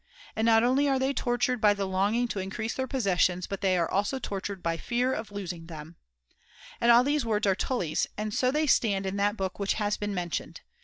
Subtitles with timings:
[0.35, 3.59] And not only are they tortured Misery by the longing to increase their possessions, but°^^.^.
[3.61, 5.95] they are also tortured by fear [703 of losing *'*^^^" them.'
[6.81, 9.97] And all these words are Tully's, and so they stand in that book which has
[9.97, 10.61] been mentioned.